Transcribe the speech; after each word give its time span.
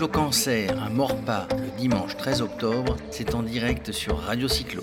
Cyclo-Cancer 0.00 0.82
à 0.82 0.88
Morpa 0.88 1.46
le 1.58 1.78
dimanche 1.78 2.16
13 2.16 2.40
octobre, 2.40 2.96
c'est 3.10 3.34
en 3.34 3.42
direct 3.42 3.92
sur 3.92 4.18
Radio 4.18 4.48
Cyclo. 4.48 4.82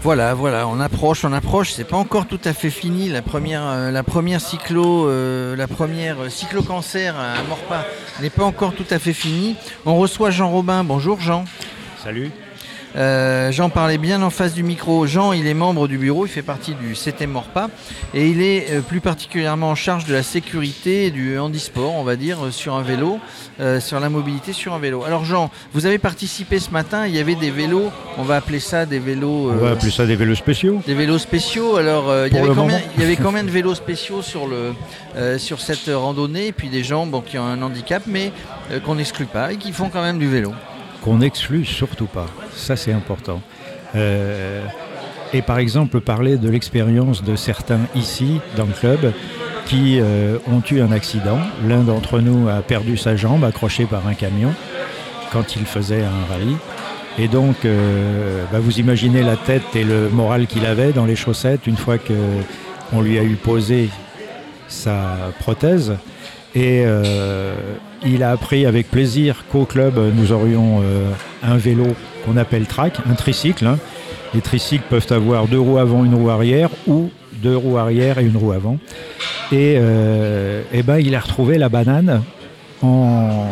Voilà, 0.00 0.32
voilà, 0.32 0.66
on 0.66 0.80
approche, 0.80 1.26
on 1.26 1.32
approche. 1.34 1.72
C'est 1.72 1.84
pas 1.84 1.98
encore 1.98 2.26
tout 2.26 2.40
à 2.44 2.54
fait 2.54 2.70
fini. 2.70 3.10
La 3.10 3.20
première, 3.20 3.66
euh, 3.66 3.90
la 3.90 4.02
première 4.02 4.40
cyclo, 4.40 5.10
euh, 5.10 5.56
la 5.56 5.68
première 5.68 6.30
cyclo 6.30 6.62
cancer 6.62 7.14
à 7.18 7.42
Morpa 7.50 7.84
n'est 8.22 8.30
pas 8.30 8.44
encore 8.44 8.72
tout 8.72 8.86
à 8.88 8.98
fait 8.98 9.12
finie. 9.12 9.56
On 9.84 9.98
reçoit 9.98 10.30
Jean 10.30 10.48
Robin. 10.48 10.84
Bonjour 10.84 11.20
Jean. 11.20 11.44
Salut. 12.02 12.30
Euh, 12.96 13.52
Jean 13.52 13.70
parlait 13.70 13.98
bien 13.98 14.22
en 14.22 14.30
face 14.30 14.54
du 14.54 14.62
micro. 14.62 15.06
Jean, 15.06 15.32
il 15.32 15.46
est 15.46 15.54
membre 15.54 15.88
du 15.88 15.98
bureau, 15.98 16.26
il 16.26 16.28
fait 16.28 16.42
partie 16.42 16.74
du 16.74 16.94
CT 16.94 17.26
Morpa 17.26 17.68
et 18.14 18.28
il 18.28 18.40
est 18.40 18.70
euh, 18.70 18.80
plus 18.80 19.00
particulièrement 19.00 19.70
en 19.70 19.74
charge 19.74 20.06
de 20.06 20.14
la 20.14 20.22
sécurité 20.22 21.06
et 21.06 21.10
du 21.10 21.38
handisport, 21.38 21.94
on 21.94 22.02
va 22.02 22.16
dire, 22.16 22.46
euh, 22.46 22.50
sur 22.50 22.74
un 22.74 22.82
vélo, 22.82 23.18
sur 23.80 23.98
la 23.98 24.08
mobilité 24.08 24.52
sur 24.52 24.72
un 24.72 24.78
vélo. 24.78 25.04
Alors 25.04 25.24
Jean, 25.24 25.50
vous 25.72 25.84
avez 25.84 25.98
participé 25.98 26.58
ce 26.58 26.70
matin, 26.70 27.06
il 27.06 27.14
y 27.14 27.18
avait 27.18 27.34
des 27.34 27.50
vélos, 27.50 27.90
on 28.16 28.22
va 28.22 28.36
appeler 28.36 28.60
ça 28.60 28.86
des 28.86 29.00
vélos... 29.00 29.50
on 29.50 29.56
va 29.56 29.70
appeler 29.70 29.90
ça 29.90 30.06
des 30.06 30.14
vélos 30.14 30.36
spéciaux. 30.36 30.80
Des 30.86 30.94
vélos 30.94 31.18
spéciaux, 31.18 31.76
alors 31.76 32.04
il, 32.26 32.32
y 32.32 32.38
avait 32.38 33.16
combien, 33.16 33.42
de 33.42 33.50
vélos 33.50 33.74
spéciaux 33.74 34.22
sur, 34.22 34.46
le, 34.46 34.74
sur 35.38 35.60
cette 35.60 35.90
randonnée? 35.92 36.48
Et 36.48 36.52
puis 36.52 36.68
des 36.68 36.84
gens 36.84 37.06
bon, 37.06 37.20
qui 37.20 37.36
ont 37.36 37.44
un 37.44 37.60
handicap 37.60 38.04
mais 38.06 38.32
qu'on 38.84 38.94
n'exclut 38.94 39.26
pas 39.26 39.52
et 39.52 39.56
qui 39.56 39.72
font 39.72 39.88
quand 39.88 40.02
même 40.02 40.18
du 40.18 40.28
vélo 40.28 40.52
qu'on 41.02 41.18
n'exclut 41.18 41.64
surtout 41.64 42.06
pas. 42.06 42.26
Ça, 42.54 42.76
c'est 42.76 42.92
important. 42.92 43.40
Euh, 43.94 44.64
et 45.32 45.42
par 45.42 45.58
exemple, 45.58 46.00
parler 46.00 46.36
de 46.36 46.48
l'expérience 46.48 47.22
de 47.22 47.36
certains 47.36 47.80
ici, 47.94 48.40
dans 48.56 48.66
le 48.66 48.72
club, 48.72 49.12
qui 49.66 49.98
euh, 50.00 50.38
ont 50.46 50.62
eu 50.70 50.80
un 50.80 50.92
accident. 50.92 51.38
L'un 51.66 51.82
d'entre 51.82 52.20
nous 52.20 52.48
a 52.48 52.62
perdu 52.62 52.96
sa 52.96 53.16
jambe 53.16 53.44
accrochée 53.44 53.84
par 53.84 54.06
un 54.06 54.14
camion 54.14 54.54
quand 55.30 55.56
il 55.56 55.66
faisait 55.66 56.02
un 56.02 56.32
rallye. 56.32 56.56
Et 57.18 57.28
donc, 57.28 57.64
euh, 57.64 58.44
bah, 58.50 58.60
vous 58.60 58.78
imaginez 58.78 59.22
la 59.22 59.36
tête 59.36 59.74
et 59.74 59.84
le 59.84 60.08
moral 60.08 60.46
qu'il 60.46 60.64
avait 60.64 60.92
dans 60.92 61.04
les 61.04 61.16
chaussettes 61.16 61.66
une 61.66 61.76
fois 61.76 61.98
qu'on 61.98 63.00
lui 63.02 63.18
a 63.18 63.24
eu 63.24 63.34
posé 63.34 63.90
sa 64.68 65.32
prothèse. 65.40 65.94
Et 66.58 66.82
euh, 66.84 67.54
il 68.04 68.24
a 68.24 68.32
appris 68.32 68.66
avec 68.66 68.90
plaisir 68.90 69.44
qu'au 69.52 69.64
club, 69.64 69.94
nous 70.16 70.32
aurions 70.32 70.80
euh, 70.82 71.08
un 71.44 71.56
vélo 71.56 71.86
qu'on 72.26 72.36
appelle 72.36 72.66
track, 72.66 72.94
un 73.08 73.14
tricycle. 73.14 73.64
Hein. 73.64 73.78
Les 74.34 74.40
tricycles 74.40 74.82
peuvent 74.90 75.06
avoir 75.10 75.46
deux 75.46 75.60
roues 75.60 75.78
avant, 75.78 76.04
une 76.04 76.16
roue 76.16 76.30
arrière, 76.30 76.68
ou 76.88 77.10
deux 77.34 77.56
roues 77.56 77.78
arrière 77.78 78.18
et 78.18 78.24
une 78.24 78.36
roue 78.36 78.50
avant. 78.50 78.76
Et, 79.52 79.76
euh, 79.78 80.62
eh 80.72 80.82
ben, 80.82 80.98
il 80.98 81.14
a 81.14 81.20
retrouvé 81.20 81.58
la 81.58 81.68
banane 81.68 82.22
en 82.82 83.46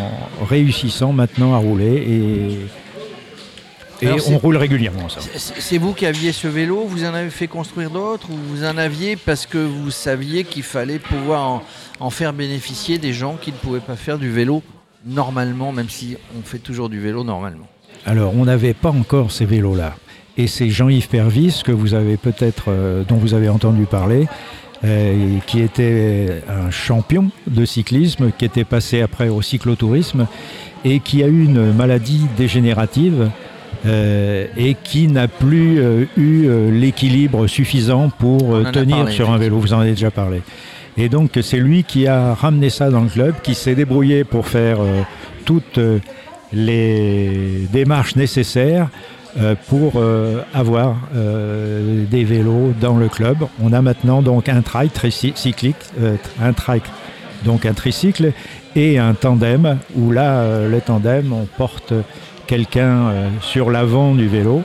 réussissant 0.44 1.12
maintenant 1.12 1.54
à 1.54 1.58
rouler. 1.58 2.58
Et 4.02 4.08
on 4.10 4.38
roule 4.38 4.56
régulièrement 4.56 5.08
ça. 5.08 5.20
C'est 5.36 5.78
vous 5.78 5.92
qui 5.92 6.06
aviez 6.06 6.32
ce 6.32 6.48
vélo, 6.48 6.84
vous 6.86 7.04
en 7.04 7.14
avez 7.14 7.30
fait 7.30 7.46
construire 7.46 7.90
d'autres 7.90 8.30
ou 8.30 8.36
vous 8.36 8.64
en 8.64 8.76
aviez 8.76 9.16
parce 9.16 9.46
que 9.46 9.58
vous 9.58 9.90
saviez 9.90 10.44
qu'il 10.44 10.62
fallait 10.62 10.98
pouvoir 10.98 11.62
en, 12.00 12.10
faire 12.10 12.32
bénéficier 12.32 12.98
des 12.98 13.12
gens 13.12 13.36
qui 13.40 13.52
ne 13.52 13.56
pouvaient 13.56 13.80
pas 13.80 13.96
faire 13.96 14.18
du 14.18 14.30
vélo 14.30 14.62
normalement, 15.06 15.72
même 15.72 15.88
si 15.88 16.16
on 16.38 16.42
fait 16.42 16.58
toujours 16.58 16.88
du 16.88 17.00
vélo 17.00 17.24
normalement 17.24 17.68
Alors 18.04 18.34
on 18.34 18.44
n'avait 18.44 18.74
pas 18.74 18.90
encore 18.90 19.30
ces 19.32 19.46
vélos-là. 19.46 19.96
Et 20.36 20.48
c'est 20.48 20.68
Jean-Yves 20.68 21.08
Pervis 21.08 21.62
que 21.64 21.72
vous 21.72 21.94
avez 21.94 22.18
peut-être, 22.18 22.64
euh, 22.68 23.04
dont 23.04 23.16
vous 23.16 23.32
avez 23.32 23.48
entendu 23.48 23.84
parler, 23.86 24.26
euh, 24.84 25.38
qui 25.46 25.60
était 25.60 26.42
un 26.48 26.70
champion 26.70 27.30
de 27.46 27.64
cyclisme, 27.64 28.30
qui 28.36 28.44
était 28.44 28.64
passé 28.64 29.00
après 29.00 29.30
au 29.30 29.40
cyclotourisme 29.40 30.26
et 30.84 31.00
qui 31.00 31.22
a 31.22 31.28
eu 31.28 31.44
une 31.44 31.72
maladie 31.72 32.26
dégénérative 32.36 33.30
euh, 33.84 34.46
et 34.56 34.74
qui 34.74 35.08
n'a 35.08 35.28
plus 35.28 35.80
euh, 35.80 36.04
eu 36.16 36.46
euh, 36.46 36.70
l'équilibre 36.70 37.46
suffisant 37.46 38.10
pour 38.10 38.58
tenir 38.72 39.08
sur 39.10 39.30
un 39.30 39.38
vélo. 39.38 39.58
Vous 39.58 39.74
en 39.74 39.80
avez 39.80 39.90
déjà 39.90 40.10
parlé. 40.10 40.42
Et 40.96 41.08
donc 41.08 41.38
c'est 41.42 41.58
lui 41.58 41.84
qui 41.84 42.06
a 42.06 42.34
ramené 42.34 42.70
ça 42.70 42.90
dans 42.90 43.02
le 43.02 43.08
club, 43.08 43.34
qui 43.42 43.54
s'est 43.54 43.74
débrouillé 43.74 44.24
pour 44.24 44.46
faire 44.46 44.78
toutes 45.44 45.78
les 46.54 47.68
démarches 47.70 48.16
nécessaires 48.16 48.88
pour 49.68 50.00
avoir 50.54 50.96
des 51.12 52.24
vélos 52.24 52.72
dans 52.80 52.96
le 52.96 53.08
club. 53.08 53.36
On 53.62 53.74
a 53.74 53.82
maintenant 53.82 54.22
donc 54.22 54.48
un 54.48 54.62
trike 54.62 54.92
cyclique, 55.12 55.76
un 56.40 56.54
trike, 56.54 56.86
donc 57.44 57.66
un 57.66 57.74
tricycle 57.74 58.32
et 58.74 58.98
un 58.98 59.12
tandem 59.12 59.76
où 59.96 60.12
là 60.12 60.66
le 60.66 60.80
tandem 60.80 61.30
on 61.30 61.44
porte 61.58 61.92
quelqu'un 62.46 63.08
euh, 63.08 63.28
sur 63.40 63.70
l'avant 63.70 64.14
du 64.14 64.28
vélo. 64.28 64.62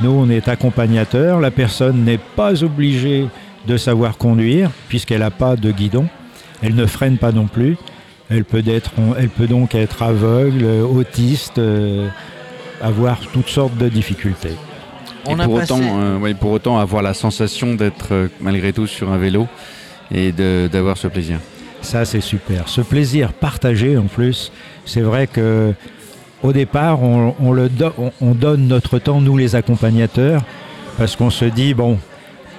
Nous, 0.00 0.10
on 0.10 0.30
est 0.30 0.48
accompagnateur. 0.48 1.40
La 1.40 1.50
personne 1.50 2.04
n'est 2.04 2.18
pas 2.18 2.62
obligée 2.64 3.26
de 3.66 3.76
savoir 3.76 4.16
conduire 4.16 4.70
puisqu'elle 4.88 5.20
n'a 5.20 5.30
pas 5.30 5.56
de 5.56 5.70
guidon. 5.70 6.06
Elle 6.62 6.74
ne 6.74 6.86
freine 6.86 7.18
pas 7.18 7.32
non 7.32 7.46
plus. 7.46 7.76
Elle 8.30 8.44
peut, 8.44 8.62
être, 8.66 8.92
elle 9.18 9.28
peut 9.28 9.48
donc 9.48 9.74
être 9.74 10.02
aveugle, 10.02 10.64
autiste, 10.64 11.58
euh, 11.58 12.08
avoir 12.80 13.18
toutes 13.32 13.48
sortes 13.48 13.76
de 13.76 13.88
difficultés. 13.88 14.54
On 15.26 15.36
pour, 15.36 15.54
autant, 15.54 15.80
euh, 15.82 16.34
pour 16.34 16.52
autant 16.52 16.78
avoir 16.78 17.02
la 17.02 17.12
sensation 17.12 17.74
d'être 17.74 18.28
malgré 18.40 18.72
tout 18.72 18.86
sur 18.86 19.10
un 19.10 19.18
vélo 19.18 19.48
et 20.12 20.32
d'avoir 20.32 20.96
ce 20.96 21.08
plaisir. 21.08 21.38
Ça 21.82 22.04
c'est 22.04 22.20
super. 22.20 22.68
Ce 22.68 22.80
plaisir 22.80 23.32
partagé 23.32 23.96
en 23.96 24.04
plus, 24.04 24.52
c'est 24.86 25.00
vrai 25.00 25.26
que 25.26 25.74
au 26.42 26.52
départ, 26.52 27.02
on, 27.02 27.52
le 27.52 27.70
on, 28.20 28.34
donne 28.34 28.66
notre 28.68 28.98
temps, 28.98 29.20
nous 29.20 29.36
les 29.36 29.56
accompagnateurs, 29.56 30.42
parce 30.96 31.16
qu'on 31.16 31.30
se 31.30 31.44
dit, 31.44 31.74
bon, 31.74 31.98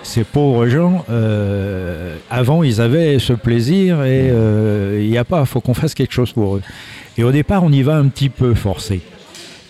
ces 0.04 0.24
pauvres 0.24 0.68
gens, 0.68 1.06
euh, 1.10 2.16
avant, 2.30 2.64
ils 2.64 2.82
avaient 2.82 3.20
ce 3.20 3.34
plaisir 3.34 4.04
et 4.04 4.30
euh, 4.30 5.00
il 5.02 5.10
n'y 5.10 5.18
a 5.18 5.24
pas, 5.24 5.42
il 5.42 5.46
faut 5.46 5.62
qu'on 5.62 5.74
fasse 5.74 5.94
quelque 5.94 6.14
chose 6.14 6.32
pour 6.32 6.58
eux. 6.58 6.62
Et 7.18 7.24
au 7.24 7.32
départ, 7.32 7.64
on 7.64 7.72
y 7.72 7.82
va 7.82 7.96
un 7.96 8.08
petit 8.08 8.30
peu 8.30 8.54
forcé. 8.54 9.02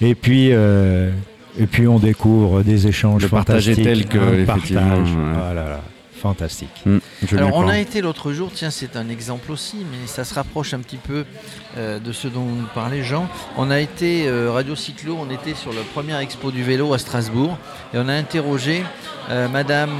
Et 0.02 0.16
puis, 0.16 0.50
euh, 0.52 1.12
et 1.60 1.66
puis 1.66 1.88
on 1.88 2.00
découvre 2.00 2.64
des 2.64 2.88
échanges 2.88 3.24
le 3.24 3.28
fantastiques. 3.28 3.84
tel 3.84 4.06
que, 4.06 4.46
partage. 4.46 5.10
Fantastique. 6.22 6.84
Mm, 6.86 7.00
Alors 7.36 7.56
on 7.56 7.68
a 7.68 7.80
été 7.80 8.00
l'autre 8.00 8.32
jour, 8.32 8.52
tiens 8.54 8.70
c'est 8.70 8.96
un 8.96 9.10
exemple 9.10 9.52
aussi, 9.52 9.78
mais 9.78 10.06
ça 10.06 10.24
se 10.24 10.36
rapproche 10.36 10.76
un 10.76 10.80
petit 10.80 10.98
peu 10.98 11.26
euh, 11.78 11.98
de 11.98 12.12
ce 12.12 12.28
dont 12.28 12.44
vous 12.44 12.68
parlez 12.76 13.02
Jean. 13.04 13.28
On 13.58 13.72
a 13.72 13.80
été 13.80 14.28
euh, 14.28 14.52
Radio 14.52 14.76
Cyclo, 14.76 15.18
on 15.20 15.32
était 15.32 15.56
sur 15.56 15.74
la 15.74 15.82
première 15.82 16.20
expo 16.20 16.52
du 16.52 16.62
vélo 16.64 16.94
à 16.94 17.00
Strasbourg 17.00 17.58
et 17.96 17.98
on 17.98 18.08
a 18.08 18.14
interrogé 18.14 18.84
euh, 19.32 19.48
Madame, 19.48 19.92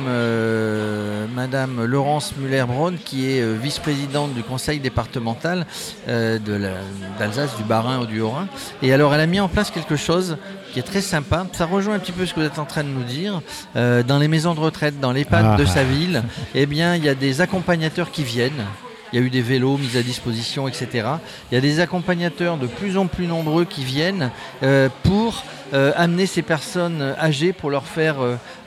Madame 1.34 1.86
Laurence 1.86 2.36
Muller-Braun 2.38 2.96
qui 3.04 3.32
est 3.32 3.54
vice-présidente 3.56 4.34
du 4.34 4.44
conseil 4.44 4.80
départemental 4.80 5.66
d'Alsace, 6.08 7.56
du 7.58 7.64
Bas-Rhin 7.64 8.02
ou 8.02 8.06
du 8.06 8.22
Haut-Rhin. 8.22 8.48
Et 8.82 8.94
alors 8.94 9.14
elle 9.14 9.22
a 9.22 9.28
mis 9.28 9.40
en 9.40 9.48
place 9.48 9.72
quelque 9.72 9.96
chose 9.96 10.38
qui 10.72 10.80
est 10.80 10.84
très 10.84 11.02
sympa. 11.02 11.46
Ça 11.54 11.66
rejoint 11.66 11.96
un 11.96 12.00
petit 12.00 12.12
peu 12.12 12.26
ce 12.26 12.34
que 12.34 12.40
vous 12.40 12.46
êtes 12.46 12.60
en 12.60 12.66
train 12.66 12.84
de 12.84 12.90
nous 12.90 13.04
dire. 13.04 13.42
Euh, 13.76 14.04
dans 14.04 14.18
les 14.18 14.28
maisons 14.28 14.54
de 14.54 14.60
retraite, 14.60 15.00
dans 15.00 15.12
les 15.12 15.26
pattes 15.26 15.58
de 15.58 15.66
ah. 15.66 15.72
sa 15.72 15.84
ville, 15.84 16.24
eh 16.56 16.66
bien, 16.66 16.96
il 16.96 17.04
y 17.04 17.10
a 17.10 17.16
des 17.16 17.42
accompagnateurs 17.42 18.12
qui 18.12 18.24
viennent. 18.24 18.66
Il 19.12 19.20
y 19.20 19.22
a 19.22 19.26
eu 19.26 19.30
des 19.30 19.42
vélos 19.42 19.78
mis 19.78 19.98
à 19.98 20.04
disposition, 20.04 20.68
etc. 20.68 21.08
Il 21.52 21.56
y 21.56 21.58
a 21.58 21.62
des 21.62 21.80
accompagnateurs 21.80 22.58
de 22.58 22.68
plus 22.68 22.98
en 22.98 23.08
plus 23.08 23.28
nombreux 23.28 23.66
qui 23.66 23.84
viennent 23.84 24.32
euh, 24.64 24.90
pour 25.04 25.44
euh, 25.74 25.92
amener 25.96 26.26
ces 26.26 26.42
personnes 26.42 27.16
âgées 27.20 27.54
pour 27.54 27.70
leur 27.70 27.86
faire 27.86 28.18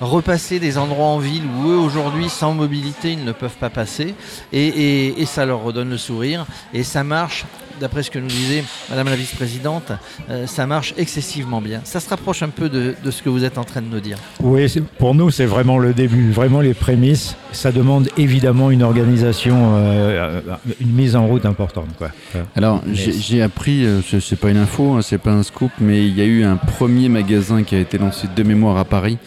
repasser 0.00 0.58
des 0.58 0.78
endroits 0.78 1.06
en 1.06 1.18
ville 1.18 1.44
où 1.44 1.68
eux 1.68 1.76
aujourd'hui 1.76 2.28
sans 2.28 2.54
mobilité 2.54 3.12
ils 3.12 3.24
ne 3.24 3.32
peuvent 3.32 3.56
pas 3.58 3.68
passer 3.68 4.14
et 4.52 5.24
ça 5.26 5.44
leur 5.44 5.62
redonne 5.62 5.90
le 5.90 5.98
sourire 5.98 6.46
et 6.72 6.82
ça 6.82 7.04
marche 7.04 7.44
d'après 7.80 8.02
ce 8.02 8.10
que 8.10 8.18
nous 8.18 8.28
disait 8.28 8.64
Madame 8.90 9.08
la 9.08 9.16
vice-présidente, 9.16 9.92
euh, 10.30 10.46
ça 10.46 10.66
marche 10.66 10.94
excessivement 10.96 11.60
bien. 11.60 11.80
Ça 11.84 12.00
se 12.00 12.08
rapproche 12.08 12.42
un 12.42 12.48
peu 12.48 12.68
de, 12.68 12.94
ce 13.10 13.22
que 13.22 13.28
vous 13.28 13.44
êtes 13.44 13.58
en 13.58 13.64
train 13.64 13.82
de 13.82 13.88
nous 13.88 14.00
dire. 14.00 14.18
Oui, 14.40 14.72
pour 14.98 15.14
nous, 15.14 15.30
c'est 15.30 15.46
vraiment 15.46 15.78
le 15.78 15.92
début, 15.92 16.30
vraiment 16.30 16.60
les 16.60 16.74
prémices. 16.74 17.36
Ça 17.52 17.72
demande 17.72 18.08
évidemment 18.16 18.70
une 18.70 18.82
organisation, 18.82 19.74
euh, 19.76 20.40
une 20.80 20.92
mise 20.92 21.16
en 21.16 21.26
route 21.26 21.46
importante. 21.46 21.88
Quoi. 21.98 22.10
Alors, 22.56 22.82
j'ai 22.92 23.42
appris, 23.42 23.84
euh, 23.84 24.00
ce 24.02 24.20
c'est 24.20 24.36
pas 24.36 24.50
une 24.50 24.56
info, 24.56 24.94
hein, 24.94 25.02
c'est 25.02 25.18
pas 25.18 25.32
un 25.32 25.42
scoop, 25.42 25.70
mais 25.80 26.06
il 26.06 26.16
y 26.16 26.20
a 26.20 26.24
eu 26.24 26.44
un 26.44 26.56
premier 26.56 27.08
magasin 27.08 27.62
qui 27.62 27.74
a 27.74 27.78
été 27.78 27.98
lancé 27.98 28.28
de 28.34 28.42
mémoire 28.42 28.78
à 28.78 28.84
Paris, 28.84 29.18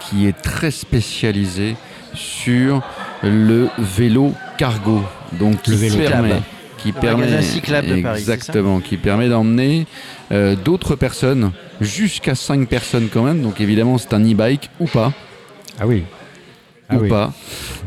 qui 0.00 0.26
est 0.26 0.40
très 0.40 0.70
spécialisé 0.70 1.76
sur 2.14 2.82
le 3.22 3.68
vélo 3.78 4.32
cargo. 4.58 5.02
Donc, 5.38 5.66
le 5.66 5.76
vélo 5.76 5.98
permet 5.98 6.42
qui 6.78 6.88
Le 6.92 7.00
permet 7.00 7.26
de 7.26 8.02
Paris, 8.02 8.18
exactement, 8.18 8.80
qui 8.80 8.96
permet 8.96 9.28
d'emmener 9.28 9.86
euh, 10.32 10.54
d'autres 10.56 10.94
personnes, 10.96 11.52
jusqu'à 11.80 12.34
5 12.34 12.68
personnes 12.68 13.08
quand 13.12 13.22
même. 13.22 13.40
Donc 13.42 13.60
évidemment, 13.60 13.98
c'est 13.98 14.14
un 14.14 14.20
e-bike 14.24 14.70
ou 14.80 14.86
pas, 14.86 15.12
Ah 15.80 15.86
oui. 15.86 16.02
Ah 16.88 16.94
ou 16.96 17.00
oui. 17.00 17.08
pas. 17.08 17.32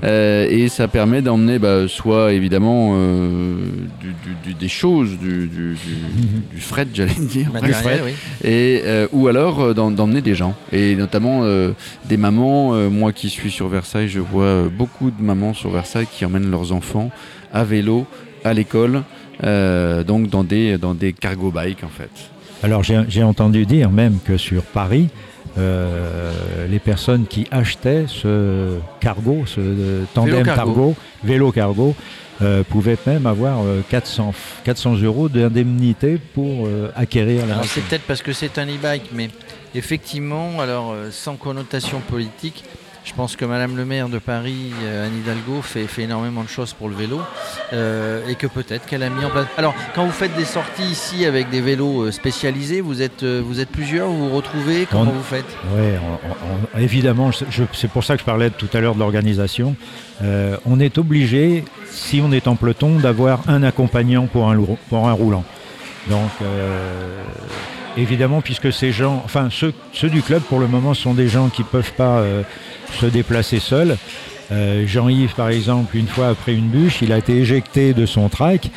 Euh, 0.03 0.45
et 0.49 0.67
ça 0.67 0.89
permet 0.89 1.21
d'emmener 1.21 1.57
bah, 1.57 1.87
soit 1.87 2.33
évidemment 2.33 2.95
euh, 2.95 3.55
du- 4.01 4.07
du- 4.07 4.35
du- 4.49 4.53
des 4.53 4.67
choses, 4.67 5.17
du, 5.17 5.47
du, 5.47 5.75
du- 5.75 5.75
du 6.55 6.59
fret, 6.59 6.85
j'allais 6.93 7.13
dire, 7.13 7.49
Matériel, 7.53 8.01
oui. 8.03 8.11
et 8.43 8.81
euh, 8.83 9.07
ou 9.13 9.29
alors 9.29 9.61
euh, 9.61 9.73
d'emmener 9.73 10.19
des 10.21 10.35
gens 10.35 10.53
et 10.73 10.97
notamment 10.97 11.43
euh, 11.43 11.71
des 12.09 12.17
mamans 12.17 12.73
euh, 12.73 12.89
moi 12.89 13.13
qui 13.13 13.29
suis 13.29 13.51
sur 13.51 13.69
Versailles 13.69 14.09
je 14.09 14.19
vois 14.19 14.63
beaucoup 14.69 15.11
de 15.11 15.21
mamans 15.23 15.53
sur 15.53 15.69
Versailles 15.69 16.07
qui 16.11 16.25
emmènent 16.25 16.51
leurs 16.51 16.73
enfants 16.73 17.09
à 17.53 17.63
vélo 17.63 18.05
à 18.43 18.53
l'école 18.53 19.03
euh, 19.43 20.03
donc 20.03 20.27
dans 20.29 20.43
des 20.43 20.77
dans 20.77 20.93
des 20.93 21.13
cargo 21.13 21.51
bikes 21.51 21.83
en 21.83 21.89
fait 21.89 22.09
Alors 22.63 22.83
j'ai 22.83 23.23
entendu 23.23 23.65
dire 23.65 23.89
même 23.89 24.19
que 24.25 24.35
sur 24.37 24.63
Paris, 24.63 25.07
euh, 25.57 26.67
les 26.67 26.79
personnes 26.79 27.25
qui 27.25 27.47
achetaient 27.51 28.05
ce 28.07 28.77
cargo, 28.99 29.43
ce 29.45 29.59
euh, 29.61 30.03
tandem 30.13 30.33
Vélo 30.33 30.43
cargo. 30.45 30.55
cargo, 30.55 30.95
vélo 31.23 31.51
cargo, 31.51 31.95
euh, 32.41 32.63
pouvaient 32.63 32.97
même 33.05 33.25
avoir 33.25 33.63
euh, 33.65 33.81
400, 33.89 34.33
400 34.63 34.95
euros 35.01 35.27
d'indemnité 35.27 36.17
pour 36.33 36.67
euh, 36.67 36.89
acquérir 36.95 37.45
la 37.45 37.63
c'est 37.63 37.81
peut-être 37.81 38.03
parce 38.03 38.21
que 38.21 38.31
c'est 38.31 38.57
un 38.57 38.65
e-bike, 38.65 39.09
mais 39.13 39.29
effectivement, 39.75 40.61
alors 40.61 40.95
sans 41.11 41.35
connotation 41.35 41.99
politique, 41.99 42.63
je 43.09 43.13
pense 43.15 43.35
que 43.35 43.43
Madame 43.43 43.75
le 43.75 43.85
maire 43.85 44.07
de 44.07 44.19
Paris, 44.19 44.71
euh, 44.83 45.07
Anne 45.07 45.17
Hidalgo, 45.19 45.61
fait, 45.63 45.87
fait 45.87 46.03
énormément 46.03 46.43
de 46.43 46.47
choses 46.47 46.73
pour 46.73 46.87
le 46.89 46.95
vélo 46.95 47.19
euh, 47.73 48.21
et 48.29 48.35
que 48.35 48.45
peut-être 48.47 48.85
qu'elle 48.85 49.01
a 49.03 49.09
mis 49.09 49.25
en 49.25 49.29
place. 49.29 49.47
Alors, 49.57 49.73
quand 49.95 50.05
vous 50.05 50.11
faites 50.11 50.35
des 50.37 50.45
sorties 50.45 50.83
ici 50.83 51.25
avec 51.25 51.49
des 51.49 51.59
vélos 51.59 52.03
euh, 52.03 52.11
spécialisés, 52.11 52.81
vous 52.81 53.01
êtes, 53.01 53.23
vous 53.23 53.59
êtes 53.59 53.69
plusieurs, 53.69 54.07
vous 54.07 54.29
vous 54.29 54.35
retrouvez, 54.35 54.85
comment 54.89 55.03
On- 55.11 55.13
vous 55.17 55.23
faites? 55.23 55.45
On- 56.75 56.79
évidemment, 56.79 57.31
c'est 57.73 57.89
pour 57.89 58.03
ça 58.03 58.13
que 58.15 58.21
je 58.21 58.25
parlais 58.25 58.51
tout 58.51 58.69
à 58.73 58.79
l'heure 58.79 58.93
de 58.93 58.99
l'organisation. 58.99 59.75
Euh, 60.21 60.55
on 60.65 60.79
est 60.79 60.97
obligé, 60.97 61.65
si 61.89 62.21
on 62.23 62.31
est 62.31 62.47
en 62.47 62.55
peloton, 62.55 62.99
d'avoir 62.99 63.41
un 63.49 63.63
accompagnant 63.63 64.27
pour 64.27 64.49
un, 64.49 64.57
pour 64.89 65.07
un 65.07 65.13
roulant. 65.13 65.43
Donc, 66.07 66.29
euh, 66.41 67.21
évidemment, 67.99 68.41
puisque 68.41 68.71
ces 68.73 68.91
gens, 68.91 69.21
enfin 69.25 69.49
ceux, 69.51 69.73
ceux 69.93 70.09
du 70.09 70.21
club 70.21 70.41
pour 70.43 70.59
le 70.59 70.67
moment 70.67 70.93
sont 70.93 71.13
des 71.13 71.27
gens 71.27 71.49
qui 71.49 71.61
ne 71.61 71.67
peuvent 71.67 71.93
pas 71.93 72.19
euh, 72.19 72.43
se 72.99 73.05
déplacer 73.05 73.59
seuls. 73.59 73.97
Euh, 74.51 74.85
Jean-Yves, 74.87 75.35
par 75.35 75.49
exemple, 75.49 75.95
une 75.95 76.07
fois 76.07 76.29
après 76.29 76.53
une 76.55 76.67
bûche, 76.69 77.01
il 77.01 77.11
a 77.13 77.17
été 77.17 77.37
éjecté 77.37 77.93
de 77.93 78.05
son 78.05 78.29
track. 78.29 78.69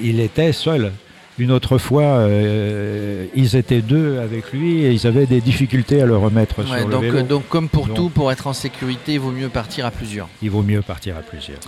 Il 0.00 0.20
était 0.20 0.52
seul. 0.52 0.92
Une 1.38 1.50
autre 1.50 1.78
fois, 1.78 2.02
euh, 2.04 3.26
ils 3.34 3.56
étaient 3.56 3.80
deux 3.82 4.18
avec 4.20 4.52
lui 4.52 4.84
et 4.84 4.92
ils 4.92 5.06
avaient 5.06 5.26
des 5.26 5.40
difficultés 5.40 6.00
à 6.00 6.06
le 6.06 6.16
remettre 6.16 6.60
Ouais, 6.60 6.78
sur 6.78 6.86
le 6.88 6.92
donc, 6.92 7.02
vélo. 7.02 7.18
euh, 7.18 7.22
donc, 7.24 7.48
comme 7.48 7.68
pour 7.68 7.86
Donc- 7.88 7.96
tout, 7.96 8.08
pour 8.08 8.30
être 8.30 8.46
en 8.46 8.52
sécurité, 8.52 9.14
il 9.14 9.20
vaut 9.20 9.32
mieux 9.32 9.48
partir 9.48 9.84
à 9.84 9.90
plusieurs. 9.90 10.28
Il 10.42 10.50
vaut 10.50 10.62
mieux 10.62 10.80
partir 10.82 11.16
à 11.16 11.20
plusieurs 11.20 11.58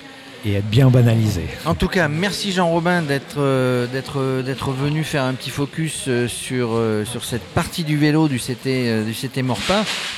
et 0.47 0.55
être 0.55 0.71
bien 0.71 0.91
banalisé. 0.91 1.43
En 1.65 1.75
tout 1.75 1.89
cas, 1.89 2.07
merci 2.07 2.53
Jean-Robin 2.53 3.03
d'être 3.03 3.39
euh, 3.39 3.87
d'être 3.89 4.21
euh, 4.21 4.43
d'être 4.43 4.71
venu 4.71 5.03
faire 5.03 5.25
un 5.25 5.35
petit 5.35 5.51
focus 5.51 6.05
euh, 6.07 6.29
sur, 6.29 6.81
sur 7.05 7.25
cette 7.25 7.43
partie 7.43 7.83
du 7.83 7.97
vélo 7.97 8.29
du 8.29 8.39
CT, 8.39 9.05
du 9.05 9.13
CT. 9.13 9.43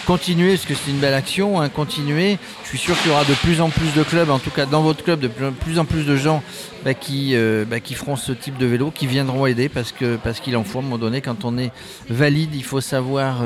Continuez, 0.07 0.51
parce 0.51 0.67
que 0.67 0.75
c'est 0.75 0.91
une 0.91 0.99
belle 0.99 1.15
action, 1.15 1.61
hein, 1.61 1.69
continuez. 1.71 2.39
Je 2.65 2.69
suis 2.69 2.79
sûr 2.79 2.99
qu'il 3.01 3.11
y 3.11 3.15
aura 3.15 3.25
de 3.25 3.35
plus 3.35 3.61
en 3.63 3.71
plus 3.71 3.95
de 3.95 4.03
clubs, 4.03 4.29
en 4.29 4.39
tout 4.39 4.51
cas 4.51 4.67
dans 4.67 4.83
votre 4.83 5.03
club, 5.03 5.21
de 5.21 5.29
plus 5.29 5.79
en 5.79 5.87
plus 5.87 6.05
de 6.05 6.17
gens 6.17 6.43
bah, 6.85 6.93
qui, 6.93 7.35
bah, 7.69 7.81
qui 7.81 7.95
feront 7.95 8.17
ce 8.17 8.33
type 8.33 8.59
de 8.59 8.67
vélo, 8.67 8.91
qui 8.91 9.07
viendront 9.07 9.47
aider, 9.47 9.69
parce 9.69 9.93
que 9.93 10.17
parce 10.17 10.41
qu'il 10.41 10.57
en 10.57 10.65
faut 10.65 10.79
à 10.79 10.83
un 10.83 10.85
moment 10.85 10.99
donné, 10.99 11.23
quand 11.23 11.45
on 11.45 11.57
est 11.57 11.71
valide, 12.11 12.55
il 12.55 12.65
faut 12.65 12.83
savoir 12.83 13.45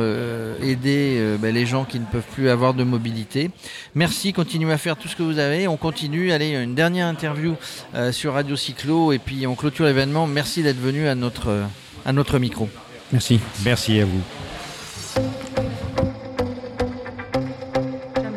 aider 0.62 1.36
bah, 1.38 1.50
les 1.50 1.66
gens 1.66 1.84
qui 1.84 2.00
ne 2.00 2.06
peuvent 2.06 2.22
plus 2.32 2.48
avoir 2.48 2.74
de 2.74 2.82
mobilité. 2.82 3.50
Merci, 3.94 4.32
continuez 4.32 4.72
à 4.72 4.78
faire 4.78 4.96
tout 4.96 5.08
ce 5.08 5.14
que 5.14 5.22
vous 5.22 5.38
avez. 5.38 5.68
On 5.68 5.76
continue. 5.76 6.32
Allez, 6.32 6.54
une 6.54 6.71
dernière 6.72 7.06
interview 7.06 7.56
euh, 7.94 8.12
sur 8.12 8.34
Radio 8.34 8.56
Cyclo 8.56 9.12
et 9.12 9.18
puis 9.18 9.46
on 9.46 9.54
clôture 9.54 9.84
l'événement. 9.84 10.26
Merci 10.26 10.62
d'être 10.62 10.80
venu 10.80 11.06
à 11.06 11.14
notre, 11.14 11.48
euh, 11.48 11.64
à 12.04 12.12
notre 12.12 12.38
micro. 12.38 12.68
merci 13.12 13.40
Merci 13.64 14.00
à 14.00 14.04
vous. 14.04 14.22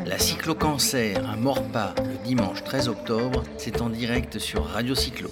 La 0.05 0.19
Cyclo 0.19 0.55
Cancer 0.55 1.17
à 1.29 1.35
Morpa 1.35 1.95
le 2.03 2.25
dimanche 2.25 2.63
13 2.63 2.89
octobre, 2.89 3.43
c'est 3.57 3.81
en 3.81 3.89
direct 3.89 4.39
sur 4.39 4.65
Radio 4.65 4.95
Cyclo. 4.95 5.29